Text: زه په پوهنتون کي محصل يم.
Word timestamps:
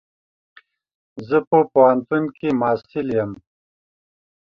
زه 1.27 1.37
په 1.49 1.57
پوهنتون 1.71 2.23
کي 2.37 2.49
محصل 2.59 3.07
يم. 3.17 3.31